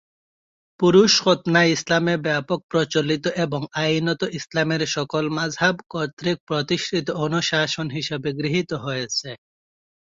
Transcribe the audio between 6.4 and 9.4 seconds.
প্রতিষ্ঠিত অনুশাসন হিসাবে গৃহীত হয়েছে।